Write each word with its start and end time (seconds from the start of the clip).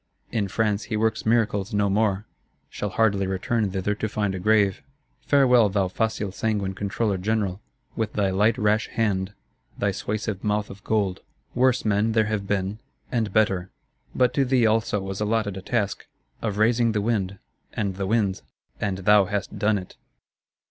In 0.31 0.47
France 0.47 0.85
he 0.85 0.97
works 0.97 1.27
miracles 1.27 1.75
no 1.75 1.87
more; 1.87 2.25
shall 2.71 2.89
hardly 2.89 3.27
return 3.27 3.69
thither 3.69 3.93
to 3.93 4.09
find 4.09 4.33
a 4.33 4.39
grave. 4.39 4.81
Farewell, 5.27 5.69
thou 5.69 5.89
facile 5.89 6.31
sanguine 6.31 6.73
Controller 6.73 7.19
General, 7.19 7.61
with 7.95 8.13
thy 8.13 8.31
light 8.31 8.57
rash 8.57 8.87
hand, 8.87 9.33
thy 9.77 9.91
suasive 9.91 10.43
mouth 10.43 10.71
of 10.71 10.83
gold: 10.83 11.19
worse 11.53 11.85
men 11.85 12.13
there 12.13 12.25
have 12.25 12.47
been, 12.47 12.79
and 13.11 13.31
better; 13.31 13.69
but 14.15 14.33
to 14.33 14.43
thee 14.43 14.65
also 14.65 14.99
was 15.01 15.21
allotted 15.21 15.55
a 15.55 15.61
task,—of 15.61 16.57
raising 16.57 16.93
the 16.93 17.01
wind, 17.01 17.37
and 17.73 17.97
the 17.97 18.07
winds; 18.07 18.41
and 18.79 18.97
thou 19.05 19.25
hast 19.25 19.59
done 19.59 19.77
it. 19.77 19.97